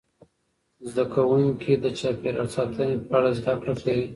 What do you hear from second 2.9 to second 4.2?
په اړه زده کړه کوي.